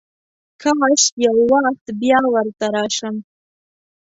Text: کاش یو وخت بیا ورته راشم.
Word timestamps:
کاش 0.61 1.01
یو 1.25 1.35
وخت 1.51 1.85
بیا 1.99 2.19
ورته 2.33 2.65
راشم. 2.73 3.15